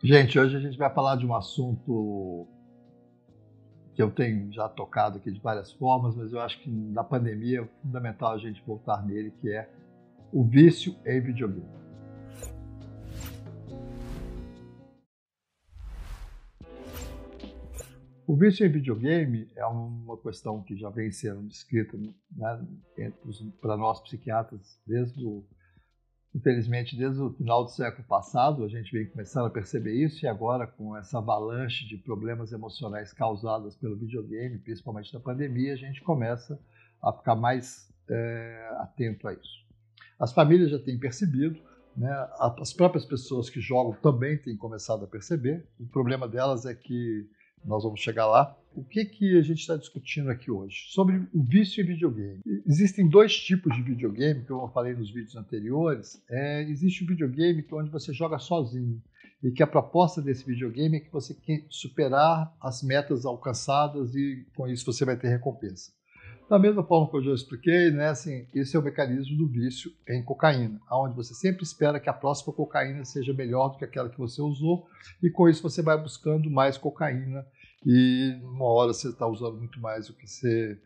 [0.00, 2.46] Gente, hoje a gente vai falar de um assunto
[3.94, 7.62] que eu tenho já tocado aqui de várias formas, mas eu acho que na pandemia
[7.62, 9.68] é fundamental a gente voltar nele, que é
[10.32, 11.66] o vício em videogame.
[18.24, 23.12] O vício em videogame é uma questão que já vem sendo descrita né,
[23.60, 25.44] para nós psiquiatras desde o
[26.38, 30.28] Infelizmente, desde o final do século passado, a gente vem começando a perceber isso, e
[30.28, 36.00] agora, com essa avalanche de problemas emocionais causados pelo videogame, principalmente na pandemia, a gente
[36.00, 36.56] começa
[37.02, 39.66] a ficar mais é, atento a isso.
[40.16, 41.60] As famílias já têm percebido,
[41.96, 42.08] né?
[42.60, 45.66] as próprias pessoas que jogam também têm começado a perceber.
[45.80, 47.28] O problema delas é que
[47.64, 48.56] nós vamos chegar lá.
[48.78, 50.84] O que, que a gente está discutindo aqui hoje?
[50.90, 52.38] Sobre o vício em videogame.
[52.64, 56.22] Existem dois tipos de videogame, que eu falei nos vídeos anteriores.
[56.30, 59.02] É, existe o videogame que é onde você joga sozinho
[59.42, 64.46] e que a proposta desse videogame é que você quer superar as metas alcançadas e
[64.54, 65.90] com isso você vai ter recompensa.
[66.48, 69.92] Da mesma forma que eu já expliquei, né, assim, esse é o mecanismo do vício
[70.08, 74.08] em cocaína, onde você sempre espera que a próxima cocaína seja melhor do que aquela
[74.08, 74.86] que você usou,
[75.22, 77.44] e com isso você vai buscando mais cocaína,
[77.84, 80.78] e uma hora você está usando muito mais do que você,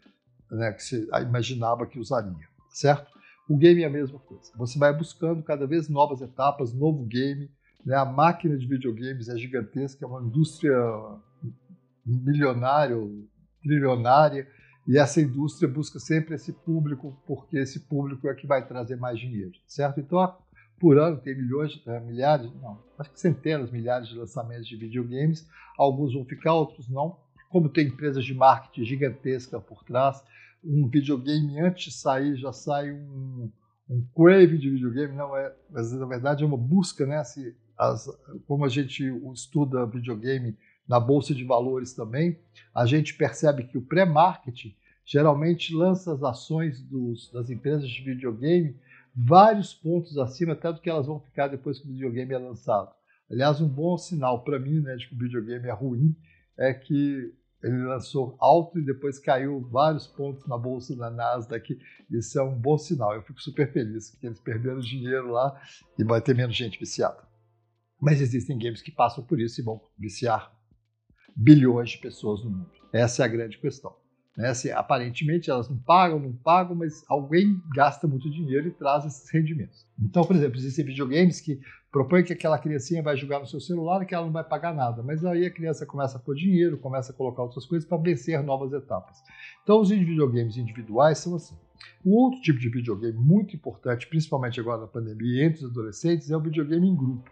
[0.51, 3.11] né, que você imaginava que usaria, certo?
[3.49, 4.53] O game é a mesma coisa.
[4.57, 7.51] Você vai buscando cada vez novas etapas, novo game.
[7.85, 7.97] Né?
[7.97, 10.79] A máquina de videogames é gigantesca, é uma indústria
[12.05, 12.97] milionária,
[13.63, 14.49] trilionária,
[14.87, 19.19] e essa indústria busca sempre esse público, porque esse público é que vai trazer mais
[19.19, 20.01] dinheiro, certo?
[20.01, 20.37] Então,
[20.83, 25.49] por ano tem milhões, é, milhares, não, acho que centenas, milhares de lançamentos de videogames.
[25.79, 27.17] Alguns vão ficar, outros não.
[27.51, 30.21] Como tem empresas de marketing gigantesca por trás,
[30.65, 33.49] um videogame antes de sair já sai um,
[33.89, 37.23] um crave de videogame, não é, mas na verdade é uma busca, né?
[37.23, 38.09] Se, as,
[38.49, 42.41] como a gente estuda videogame na bolsa de valores também,
[42.75, 48.75] a gente percebe que o pré-marketing geralmente lança as ações dos, das empresas de videogame
[49.15, 52.93] vários pontos acima até do que elas vão ficar depois que o videogame é lançado.
[53.31, 56.17] Aliás, um bom sinal para mim né, de que o videogame é ruim
[56.59, 61.79] é que ele lançou alto e depois caiu vários pontos na bolsa da Nasdaq.
[62.11, 63.15] Isso é um bom sinal.
[63.15, 65.61] Eu fico super feliz que eles perderam dinheiro lá
[65.99, 67.23] e vai ter menos gente viciada.
[68.01, 70.53] Mas existem games que passam por isso e vão viciar
[71.37, 72.71] bilhões de pessoas no mundo.
[72.93, 74.02] Essa é a grande questão.
[74.37, 74.49] Né?
[74.49, 79.31] Assim, aparentemente elas não pagam, não pagam, mas alguém gasta muito dinheiro e traz esses
[79.31, 79.87] rendimentos.
[80.01, 81.61] Então, por exemplo, existem videogames que
[81.91, 84.75] propõem que aquela criancinha vai jogar no seu celular e que ela não vai pagar
[84.75, 87.99] nada, mas aí a criança começa a pôr dinheiro, começa a colocar outras coisas para
[87.99, 89.19] vencer novas etapas.
[89.63, 91.57] Então, os videogames individuais são assim.
[92.05, 96.37] O outro tipo de videogame muito importante, principalmente agora na pandemia, entre os adolescentes, é
[96.37, 97.31] o videogame em grupo.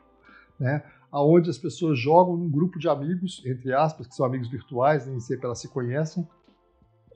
[0.58, 0.82] Né?
[1.12, 5.18] Onde as pessoas jogam num grupo de amigos, entre aspas, que são amigos virtuais, nem
[5.18, 6.28] sempre elas se conhecem,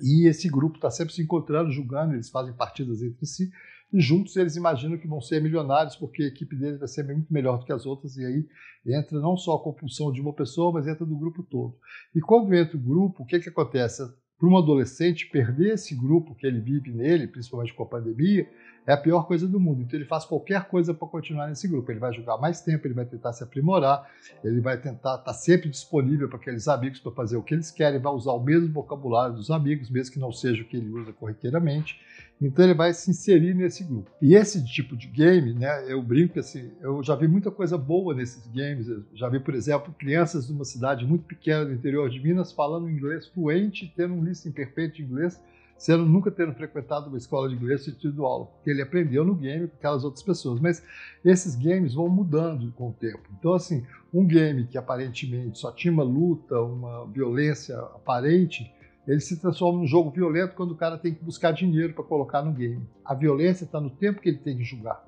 [0.01, 3.51] e esse grupo está sempre se encontrando, julgando, eles fazem partidas entre si,
[3.93, 7.33] e juntos eles imaginam que vão ser milionários, porque a equipe deles vai ser muito
[7.33, 8.47] melhor do que as outras, e aí
[8.87, 11.77] entra não só a compulsão de uma pessoa, mas entra do grupo todo.
[12.15, 14.03] E quando entra o grupo, o que, que acontece?
[14.37, 18.49] Para um adolescente, perder esse grupo que ele vive nele, principalmente com a pandemia,
[18.87, 19.83] é a pior coisa do mundo.
[19.83, 21.91] Então ele faz qualquer coisa para continuar nesse grupo.
[21.91, 24.09] Ele vai jogar mais tempo, ele vai tentar se aprimorar,
[24.43, 27.71] ele vai tentar estar tá sempre disponível para aqueles amigos para fazer o que eles
[27.71, 30.91] querem, vai usar o mesmo vocabulário dos amigos, mesmo que não seja o que ele
[30.91, 31.99] usa corriqueiramente.
[32.41, 34.11] Então ele vai se inserir nesse grupo.
[34.21, 38.13] E esse tipo de game, né, eu brinco assim, eu já vi muita coisa boa
[38.13, 38.89] nesses games.
[38.89, 42.53] Eu já vi, por exemplo, crianças de uma cidade muito pequena do interior de Minas
[42.53, 45.41] falando inglês fluente, tendo um listening perfeito de inglês
[45.77, 49.35] sendo nunca tendo frequentado uma escola de inglês e tido aula, porque ele aprendeu no
[49.35, 50.61] game com aquelas outras pessoas.
[50.61, 50.83] Mas
[51.25, 53.23] esses games vão mudando com o tempo.
[53.39, 58.73] Então, assim, um game que aparentemente só tinha uma luta, uma violência aparente,
[59.07, 62.43] ele se transforma num jogo violento quando o cara tem que buscar dinheiro para colocar
[62.43, 62.87] no game.
[63.05, 65.05] A violência está no tempo que ele tem que jogar.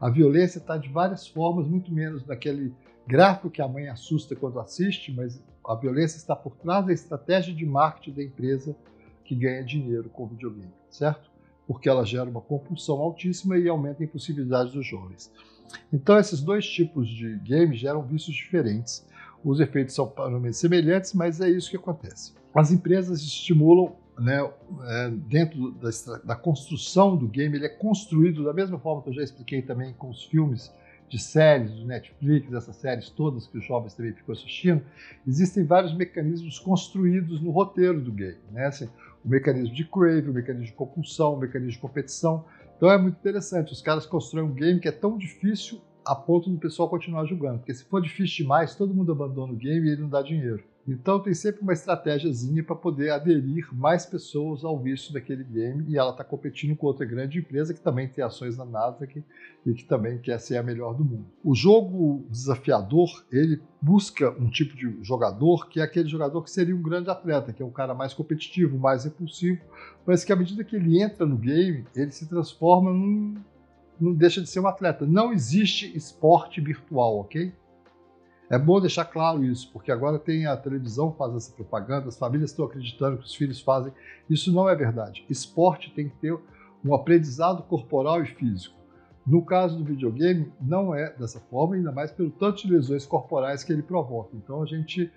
[0.00, 2.72] A violência está de várias formas, muito menos naquele
[3.06, 7.54] gráfico que a mãe assusta quando assiste, mas a violência está por trás da estratégia
[7.54, 8.76] de marketing da empresa
[9.24, 11.30] que ganha dinheiro com videogame, certo?
[11.66, 15.32] Porque ela gera uma compulsão altíssima e aumenta a impossibilidade dos jovens.
[15.92, 19.06] Então, esses dois tipos de games geram vícios diferentes.
[19.42, 22.32] Os efeitos são provavelmente semelhantes, mas é isso que acontece.
[22.54, 24.48] As empresas estimulam, né,
[24.84, 25.90] é, dentro da,
[26.24, 29.92] da, construção do game, ele é construído da mesma forma que eu já expliquei também
[29.94, 30.72] com os filmes
[31.08, 34.82] de séries, do Netflix, essas séries todas que os jovens também ficam assistindo,
[35.26, 38.38] existem vários mecanismos construídos no roteiro do game.
[38.50, 38.66] Né?
[38.66, 38.88] Assim,
[39.24, 42.44] o mecanismo de crave, o mecanismo de compulsão, o mecanismo de competição.
[42.76, 43.72] Então é muito interessante.
[43.72, 47.58] Os caras constroem um game que é tão difícil a ponto do pessoal continuar jogando.
[47.58, 50.62] Porque se for difícil demais, todo mundo abandona o game e ele não dá dinheiro.
[50.86, 55.96] Então tem sempre uma estratégiazinha para poder aderir mais pessoas ao vício daquele game e
[55.96, 59.24] ela está competindo com outra grande empresa que também tem ações na Nasdaq
[59.64, 61.24] e que também quer ser a melhor do mundo.
[61.42, 66.76] O jogo desafiador, ele busca um tipo de jogador que é aquele jogador que seria
[66.76, 69.62] um grande atleta, que é um cara mais competitivo, mais repulsivo,
[70.06, 73.36] mas que à medida que ele entra no game, ele se transforma num
[74.00, 75.06] não deixa de ser um atleta.
[75.06, 77.52] Não existe esporte virtual, ok?
[78.54, 82.16] É bom deixar claro isso, porque agora tem a televisão que faz essa propaganda, as
[82.16, 83.92] famílias estão acreditando que os filhos fazem.
[84.30, 85.26] Isso não é verdade.
[85.28, 86.38] Esporte tem que ter
[86.84, 88.76] um aprendizado corporal e físico.
[89.26, 93.64] No caso do videogame, não é dessa forma, ainda mais pelo tanto de lesões corporais
[93.64, 94.36] que ele provoca.
[94.36, 95.10] Então a gente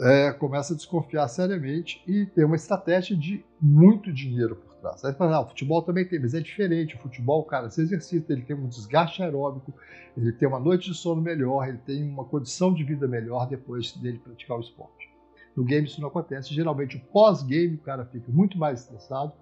[0.00, 5.04] é, começa a desconfiar seriamente e tem uma estratégia de muito dinheiro por trás.
[5.04, 6.96] Aí fala, ah, o futebol também tem, mas é diferente.
[6.96, 9.74] O futebol, cara se exercita, ele tem um desgaste aeróbico,
[10.16, 13.92] ele tem uma noite de sono melhor, ele tem uma condição de vida melhor depois
[13.96, 15.10] dele praticar o esporte.
[15.56, 16.54] No game isso não acontece.
[16.54, 19.32] Geralmente, o pós-game, o cara fica muito mais estressado,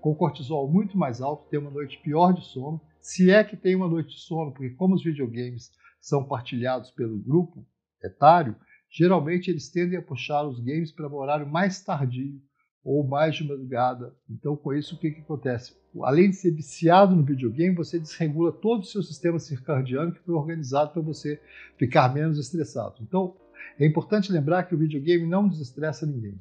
[0.00, 2.80] com cortisol muito mais alto, tem uma noite pior de sono.
[3.00, 7.18] Se é que tem uma noite de sono, porque como os videogames são partilhados pelo
[7.18, 7.66] grupo
[8.02, 8.54] etário,
[8.90, 12.40] geralmente eles tendem a puxar os games para um horário mais tardio,
[12.86, 14.14] ou mais de madrugada.
[14.30, 15.74] Então, com isso, o que, que acontece?
[16.02, 20.32] Além de ser viciado no videogame, você desregula todo o seu sistema circadiano que foi
[20.32, 21.40] organizado para você
[21.76, 22.94] ficar menos estressado.
[23.00, 23.34] Então,
[23.76, 26.40] é importante lembrar que o videogame não desestressa ninguém.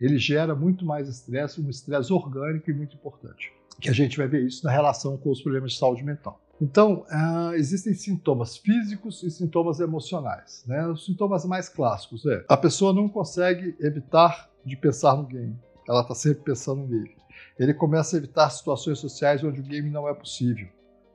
[0.00, 3.52] Ele gera muito mais estresse, um estresse orgânico e muito importante.
[3.80, 6.43] Que a gente vai ver isso na relação com os problemas de saúde mental.
[6.60, 10.64] Então, uh, existem sintomas físicos e sintomas emocionais.
[10.66, 10.86] Né?
[10.86, 15.58] Os sintomas mais clássicos é a pessoa não consegue evitar de pensar no game
[15.88, 17.14] ela está sempre pensando nele.
[17.58, 20.68] Ele começa a evitar situações sociais onde o game não é possível.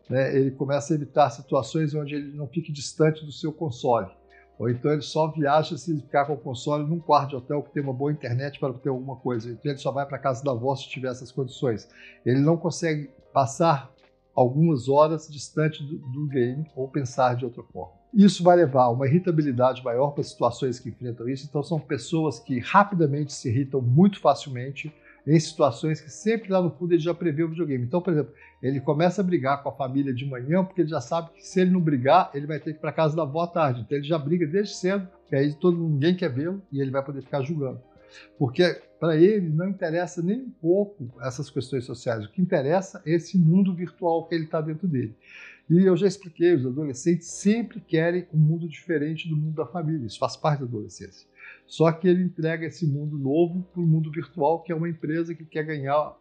[0.09, 0.36] Né?
[0.36, 4.09] Ele começa a evitar situações onde ele não fique distante do seu console.
[4.57, 7.71] Ou então ele só viaja se ficar com o console num quarto de hotel que
[7.71, 9.50] tem uma boa internet para ter alguma coisa.
[9.50, 11.88] Então ele só vai para casa da avó se tiver essas condições.
[12.25, 13.89] Ele não consegue passar
[14.35, 17.99] algumas horas distante do, do game ou pensar de outra forma.
[18.13, 21.45] Isso vai levar a uma irritabilidade maior para situações que enfrentam isso.
[21.47, 24.91] Então, são pessoas que rapidamente se irritam muito facilmente
[25.27, 27.85] em situações que sempre lá no fundo ele já prevê o videogame.
[27.85, 28.33] Então, por exemplo,
[28.63, 31.61] ele começa a brigar com a família de manhã porque ele já sabe que se
[31.61, 33.81] ele não brigar, ele vai ter que ir para casa da avó à tarde.
[33.81, 37.03] Então, ele já briga desde cedo, e aí todo, ninguém quer vê-lo e ele vai
[37.03, 37.79] poder ficar julgando.
[38.38, 42.25] Porque para ele não interessa nem um pouco essas questões sociais.
[42.25, 45.15] O que interessa é esse mundo virtual que ele está dentro dele.
[45.69, 50.07] E eu já expliquei, os adolescentes sempre querem um mundo diferente do mundo da família,
[50.07, 51.27] isso faz parte da adolescência.
[51.67, 55.35] Só que ele entrega esse mundo novo para o mundo virtual, que é uma empresa
[55.35, 56.17] que quer ganhar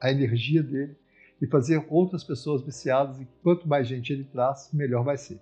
[0.00, 0.96] a energia dele
[1.40, 5.38] e fazer outras pessoas viciadas, e quanto mais gente ele traz, melhor vai ser.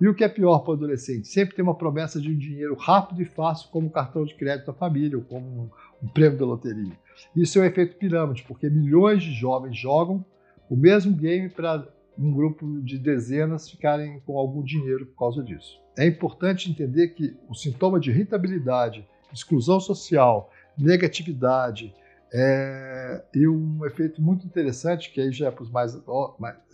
[0.00, 1.28] E o que é pior para o adolescente?
[1.28, 4.72] Sempre tem uma promessa de um dinheiro rápido e fácil, como cartão de crédito da
[4.72, 5.70] família, ou como um,
[6.06, 6.92] um prêmio da loteria.
[7.36, 10.24] Isso é um efeito pirâmide, porque milhões de jovens jogam
[10.68, 11.86] o mesmo game para
[12.18, 15.80] um grupo de dezenas ficarem com algum dinheiro por causa disso.
[15.96, 21.94] É importante entender que o sintoma de irritabilidade, exclusão social, negatividade
[22.34, 26.00] é, e um efeito muito interessante, que aí já é para os mais,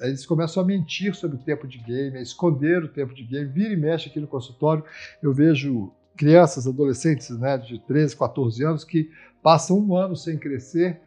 [0.01, 3.51] Eles começam a mentir sobre o tempo de game, a esconder o tempo de game.
[3.51, 4.85] Vira e mexe aqui no consultório,
[5.21, 9.11] eu vejo crianças, adolescentes né, de 13, 14 anos que
[9.43, 11.01] passam um ano sem crescer.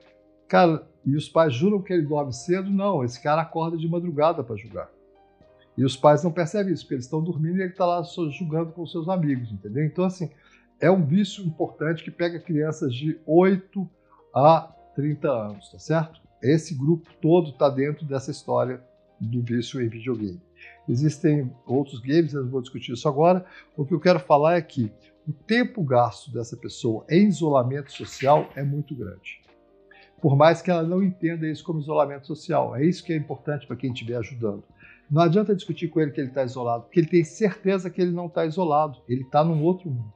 [0.50, 2.70] Cara, e os pais juram que ele dorme cedo.
[2.70, 4.90] Não, esse cara acorda de madrugada para jogar.
[5.78, 8.04] E os pais não percebem isso, porque eles estão dormindo e ele está lá
[8.38, 9.86] jogando com seus amigos, entendeu?
[9.86, 10.30] Então, assim,
[10.78, 13.90] é um vício importante que pega crianças de 8
[14.34, 16.22] a 30 anos, tá certo?
[16.42, 18.82] Esse grupo todo está dentro dessa história
[19.20, 20.42] do vício em videogame.
[20.88, 23.46] Existem outros games, eu não vou discutir isso agora.
[23.78, 24.92] O que eu quero falar é que
[25.28, 29.42] o tempo gasto dessa pessoa em isolamento social é muito grande
[30.22, 32.76] por mais que ela não entenda isso como isolamento social.
[32.76, 34.64] É isso que é importante para quem estiver ajudando.
[35.10, 38.12] Não adianta discutir com ele que ele está isolado, porque ele tem certeza que ele
[38.12, 40.14] não está isolado, ele está num outro mundo.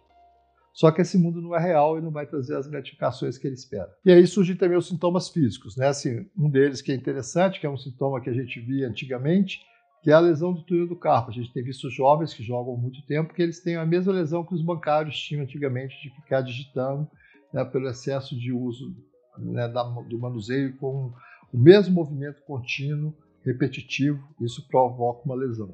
[0.76, 3.56] Só que esse mundo não é real e não vai trazer as gratificações que ele
[3.56, 3.90] espera.
[4.06, 5.88] E aí surgem também os sintomas físicos, né?
[5.88, 9.62] Assim, um deles que é interessante, que é um sintoma que a gente via antigamente,
[10.04, 11.32] que é a lesão do túnel do carpo.
[11.32, 14.44] A gente tem visto jovens que jogam muito tempo que eles têm a mesma lesão
[14.44, 17.10] que os bancários tinham antigamente de ficar digitando
[17.54, 18.94] né, pelo excesso de uso
[19.38, 21.14] né, da, do manuseio com
[21.54, 23.16] o mesmo movimento contínuo,
[23.46, 25.74] repetitivo, isso provoca uma lesão.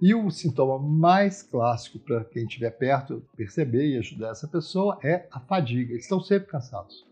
[0.00, 5.26] E o sintoma mais clássico para quem estiver perto perceber e ajudar essa pessoa é
[5.30, 5.92] a fadiga.
[5.92, 7.04] Eles estão sempre cansados,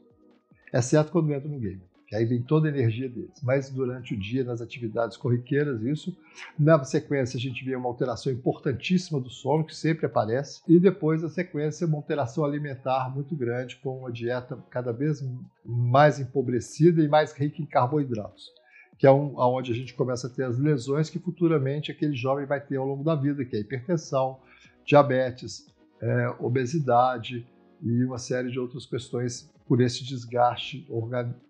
[0.72, 1.82] exceto quando entram no game.
[2.06, 3.40] que aí vem toda a energia deles.
[3.42, 6.16] Mas durante o dia, nas atividades corriqueiras, isso.
[6.58, 10.62] Na sequência, a gente vê uma alteração importantíssima do sono, que sempre aparece.
[10.68, 15.20] E depois, a sequência, uma alteração alimentar muito grande, com uma dieta cada vez
[15.64, 18.52] mais empobrecida e mais rica em carboidratos.
[18.98, 22.46] Que é um, onde a gente começa a ter as lesões que futuramente aquele jovem
[22.46, 24.40] vai ter ao longo da vida, que é hipertensão,
[24.84, 25.66] diabetes,
[26.00, 27.46] é, obesidade
[27.82, 31.46] e uma série de outras questões por esse desgaste orgânico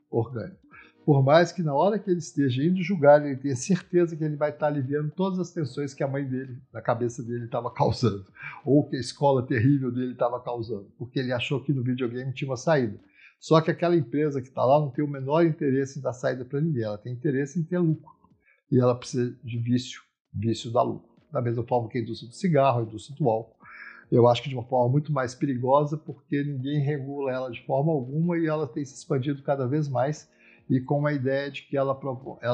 [1.06, 4.34] por mais que na hora que ele esteja indo julgar, ele tenha certeza que ele
[4.34, 8.26] vai estar aliviando todas as tensões que a mãe dele, na cabeça dele, estava causando,
[8.64, 12.50] ou que a escola terrível dele estava causando, porque ele achou que no videogame tinha
[12.50, 12.98] uma saída.
[13.38, 16.44] Só que aquela empresa que está lá não tem o menor interesse em dar saída
[16.44, 18.14] para ninguém, ela tem interesse em ter lucro.
[18.70, 20.00] E ela precisa de vício,
[20.32, 21.14] vício dá lucro.
[21.30, 23.56] Da mesma forma que a indústria do cigarro, a indústria do álcool.
[24.10, 27.92] Eu acho que de uma forma muito mais perigosa, porque ninguém regula ela de forma
[27.92, 30.30] alguma e ela tem se expandido cada vez mais
[30.68, 31.98] e com a ideia de que ela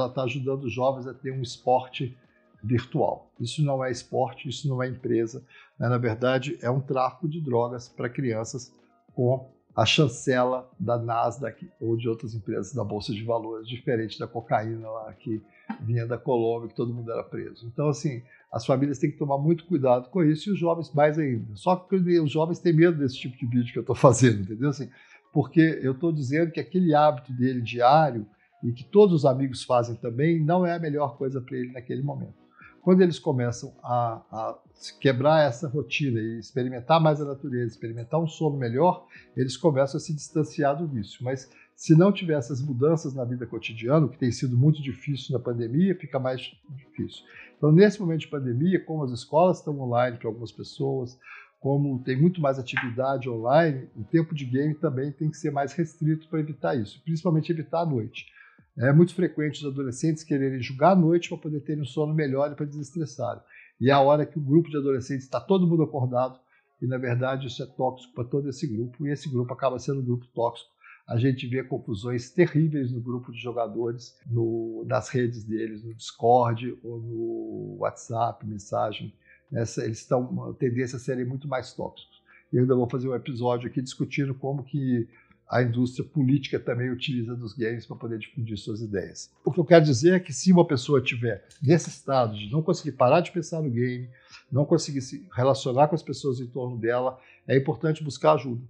[0.07, 2.17] está ajudando os jovens a ter um esporte
[2.63, 3.33] virtual.
[3.41, 5.45] Isso não é esporte, isso não é empresa.
[5.79, 5.89] Né?
[5.89, 8.75] Na verdade, é um tráfico de drogas para crianças
[9.15, 14.27] com a chancela da Nasdaq ou de outras empresas da Bolsa de Valores, diferente da
[14.27, 15.43] cocaína lá que
[15.81, 17.67] vinha da Colômbia, que todo mundo era preso.
[17.67, 21.19] Então, assim, as famílias têm que tomar muito cuidado com isso e os jovens mais
[21.19, 21.57] ainda.
[21.57, 24.69] Só que os jovens têm medo desse tipo de vídeo que eu estou fazendo, entendeu?
[24.69, 24.91] Assim,
[25.33, 28.27] porque eu estou dizendo que aquele hábito dele diário
[28.63, 32.03] e que todos os amigos fazem também não é a melhor coisa para ele naquele
[32.03, 32.42] momento.
[32.83, 34.59] Quando eles começam a, a,
[35.01, 40.01] quebrar essa rotina e experimentar mais a natureza, experimentar um sono melhor, eles começam a
[40.01, 41.23] se distanciar do vício.
[41.23, 45.33] Mas se não tiver essas mudanças na vida cotidiana, o que tem sido muito difícil
[45.33, 47.25] na pandemia, fica mais difícil.
[47.57, 51.17] Então, nesse momento de pandemia, como as escolas estão online para algumas pessoas,
[51.61, 55.73] como tem muito mais atividade online, o tempo de game também tem que ser mais
[55.73, 58.27] restrito para evitar isso, principalmente evitar a noite.
[58.77, 62.51] É muito frequente os adolescentes quererem jogar à noite para poder terem um sono melhor
[62.51, 63.45] e para desestressar.
[63.81, 66.39] E é a hora que o grupo de adolescentes está todo mundo acordado,
[66.81, 70.01] e na verdade isso é tóxico para todo esse grupo, e esse grupo acaba sendo
[70.01, 70.71] um grupo tóxico.
[71.07, 76.79] A gente vê confusões terríveis no grupo de jogadores, no, nas redes deles, no Discord
[76.83, 79.13] ou no WhatsApp, mensagem
[79.53, 82.23] essa, eles estão tendência a serem muito mais tóxicos.
[82.53, 85.09] Eu ainda vou fazer um episódio aqui discutindo como que
[85.53, 89.31] a indústria política também utiliza dos games para poder difundir suas ideias.
[89.45, 92.63] O que eu quero dizer é que se uma pessoa tiver nesse estado de não
[92.63, 94.09] conseguir parar de pensar no game,
[94.51, 98.63] não conseguir se relacionar com as pessoas em torno dela, é importante buscar ajuda.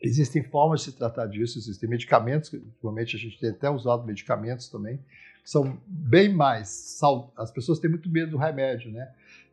[0.00, 4.06] Existem formas de se tratar disso, existem medicamentos, que ultimamente a gente tem até usado
[4.06, 4.96] medicamentos também,
[5.44, 6.98] que são bem mais.
[7.36, 9.12] As pessoas têm muito medo do remédio, né?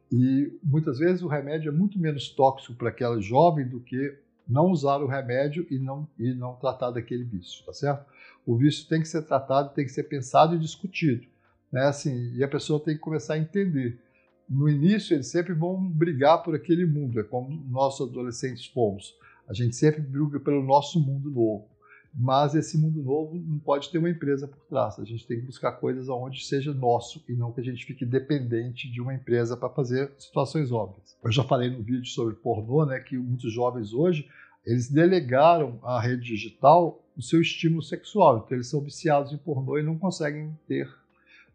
[0.09, 4.69] E muitas vezes o remédio é muito menos tóxico para aquela jovem do que não
[4.69, 8.05] usar o remédio e não, e não tratar daquele vício, tá certo?
[8.45, 11.25] O vício tem que ser tratado, tem que ser pensado e discutido,
[11.71, 11.87] né?
[11.87, 13.99] Assim, e a pessoa tem que começar a entender.
[14.47, 19.15] No início, eles sempre vão brigar por aquele mundo, é como nós adolescentes fomos.
[19.47, 21.74] A gente sempre briga pelo nosso mundo novo
[22.17, 24.97] mas esse mundo novo não pode ter uma empresa por trás.
[24.97, 28.05] A gente tem que buscar coisas onde seja nosso e não que a gente fique
[28.05, 31.17] dependente de uma empresa para fazer situações óbvias.
[31.21, 34.29] Eu já falei no vídeo sobre pornô, né, que muitos jovens hoje
[34.65, 38.37] eles delegaram à rede digital o seu estímulo sexual.
[38.37, 40.89] Então eles são viciados em pornô e não conseguem ter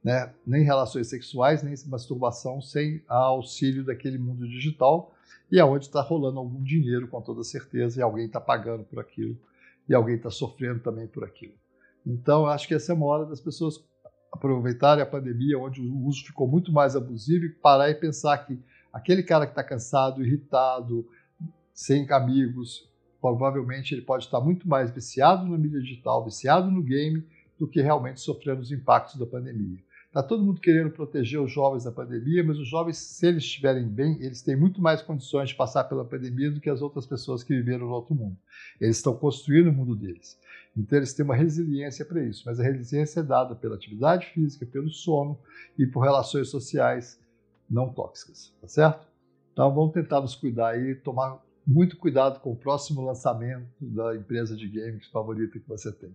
[0.04, 5.14] né, nem relações sexuais, nem masturbação sem auxílio daquele mundo digital
[5.50, 9.00] e é onde está rolando algum dinheiro com toda certeza e alguém está pagando por
[9.00, 9.36] aquilo
[9.90, 11.54] e alguém está sofrendo também por aquilo.
[12.06, 13.84] Então, acho que essa é uma hora das pessoas
[14.30, 18.56] aproveitarem a pandemia, onde o uso ficou muito mais abusivo, e parar e pensar que
[18.92, 21.04] aquele cara que está cansado, irritado,
[21.74, 22.88] sem amigos,
[23.20, 27.26] provavelmente ele pode estar muito mais viciado na mídia digital, viciado no game,
[27.58, 29.82] do que realmente sofrendo os impactos da pandemia.
[30.10, 33.86] Está todo mundo querendo proteger os jovens da pandemia, mas os jovens, se eles estiverem
[33.86, 37.44] bem, eles têm muito mais condições de passar pela pandemia do que as outras pessoas
[37.44, 38.36] que viveram no outro mundo.
[38.80, 40.36] Eles estão construindo o mundo deles.
[40.76, 44.66] Então eles têm uma resiliência para isso, mas a resiliência é dada pela atividade física,
[44.66, 45.38] pelo sono
[45.78, 47.20] e por relações sociais
[47.70, 49.06] não tóxicas, tá certo?
[49.52, 54.56] Então vamos tentar nos cuidar e tomar muito cuidado com o próximo lançamento da empresa
[54.56, 56.12] de games favorita que você tem.